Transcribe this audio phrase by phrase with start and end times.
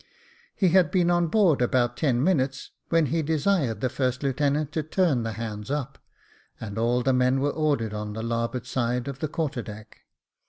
[0.55, 4.81] He had been on board about ten minutes, when he desired the first lieutenant to
[4.81, 5.99] turn the hands up,
[6.59, 9.99] and all the men were ordered on the larboard side of the quarter deck.